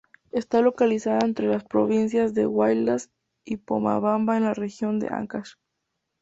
Está 0.31 0.61
localizado 0.63 1.23
entre 1.23 1.45
las 1.47 1.63
provincias 1.63 2.33
de 2.33 2.47
Huaylas 2.47 3.11
y 3.45 3.57
Pomabamba 3.57 4.35
en 4.35 4.45
la 4.45 4.55
región 4.55 4.97
de 4.99 5.09
Áncash. 5.09 5.57